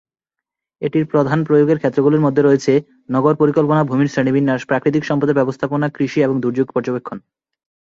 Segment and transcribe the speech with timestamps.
[0.81, 2.73] এটির প্রধান প্রয়োগের ক্ষেত্রগুলির মধ্যে রয়েছে
[3.11, 7.17] নগর পরিকল্পনা, ভূমির শ্রেণিবিন্যাস, প্রাকৃতিক সম্পদের ব্যবস্থাপনা, কৃষি এবং দুর্যোগ পর্যবেক্ষণ।